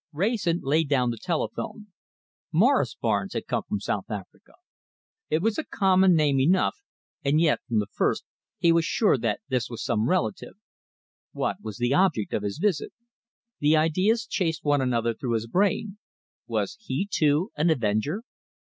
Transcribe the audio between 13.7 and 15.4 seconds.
ideas chased one another through